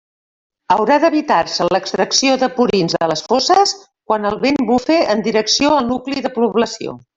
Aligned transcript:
Haurà 0.75 0.95
d'evitar-se 1.03 1.67
l'extracció 1.75 2.37
de 2.45 2.49
purins 2.55 2.97
de 2.97 3.11
les 3.13 3.23
fosses 3.27 3.75
quan 3.85 4.27
el 4.33 4.41
vent 4.47 4.59
bufe 4.73 4.99
en 5.15 5.23
direcció 5.31 5.77
al 5.79 5.89
nucli 5.95 6.27
de 6.29 6.35
població. 6.41 7.01